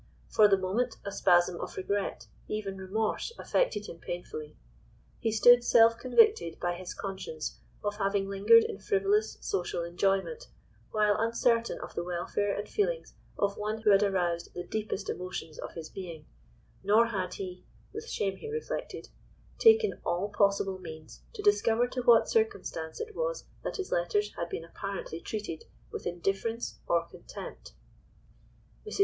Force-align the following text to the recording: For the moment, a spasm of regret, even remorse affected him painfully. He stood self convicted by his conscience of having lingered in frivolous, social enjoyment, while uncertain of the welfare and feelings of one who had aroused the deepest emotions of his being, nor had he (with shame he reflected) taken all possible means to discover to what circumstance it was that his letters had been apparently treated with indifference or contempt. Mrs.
For 0.29 0.47
the 0.47 0.57
moment, 0.57 0.97
a 1.05 1.11
spasm 1.11 1.61
of 1.61 1.77
regret, 1.77 2.25
even 2.47 2.75
remorse 2.77 3.31
affected 3.37 3.85
him 3.85 3.99
painfully. 3.99 4.57
He 5.19 5.31
stood 5.31 5.63
self 5.63 5.95
convicted 5.99 6.59
by 6.59 6.73
his 6.73 6.95
conscience 6.95 7.59
of 7.83 7.97
having 7.97 8.27
lingered 8.27 8.63
in 8.63 8.79
frivolous, 8.79 9.37
social 9.41 9.83
enjoyment, 9.83 10.47
while 10.89 11.15
uncertain 11.19 11.79
of 11.81 11.93
the 11.93 12.03
welfare 12.03 12.51
and 12.57 12.67
feelings 12.67 13.13
of 13.37 13.57
one 13.57 13.81
who 13.83 13.91
had 13.91 14.01
aroused 14.01 14.51
the 14.55 14.63
deepest 14.63 15.07
emotions 15.07 15.59
of 15.59 15.73
his 15.73 15.87
being, 15.91 16.25
nor 16.83 17.05
had 17.05 17.35
he 17.35 17.63
(with 17.93 18.09
shame 18.09 18.37
he 18.37 18.49
reflected) 18.49 19.09
taken 19.59 20.01
all 20.03 20.29
possible 20.29 20.79
means 20.79 21.21
to 21.33 21.43
discover 21.43 21.85
to 21.89 22.01
what 22.01 22.27
circumstance 22.27 22.99
it 22.99 23.15
was 23.15 23.43
that 23.63 23.77
his 23.77 23.91
letters 23.91 24.33
had 24.35 24.49
been 24.49 24.65
apparently 24.65 25.19
treated 25.21 25.65
with 25.91 26.07
indifference 26.07 26.79
or 26.87 27.05
contempt. 27.05 27.73
Mrs. 28.83 28.99